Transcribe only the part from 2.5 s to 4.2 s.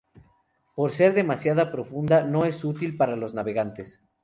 útil para los navegantes.